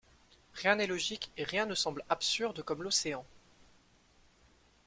[0.55, 3.23] Rien n’est logique et rien ne semble absurde comme l’océan.